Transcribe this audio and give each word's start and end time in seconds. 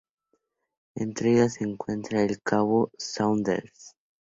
Entre 0.95 1.29
ellas 1.33 1.53
se 1.53 1.63
encuentra 1.63 2.23
el 2.23 2.41
cabo 2.41 2.89
Saunders. 2.97 3.93